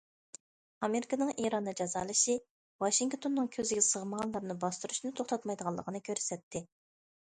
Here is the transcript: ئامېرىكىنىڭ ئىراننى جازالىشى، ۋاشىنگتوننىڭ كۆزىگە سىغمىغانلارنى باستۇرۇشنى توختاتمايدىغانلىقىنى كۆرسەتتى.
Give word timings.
ئامېرىكىنىڭ 0.85 1.31
ئىراننى 1.43 1.73
جازالىشى، 1.81 2.37
ۋاشىنگتوننىڭ 2.85 3.51
كۆزىگە 3.57 3.85
سىغمىغانلارنى 3.91 4.57
باستۇرۇشنى 4.65 5.13
توختاتمايدىغانلىقىنى 5.21 6.03
كۆرسەتتى. 6.11 6.69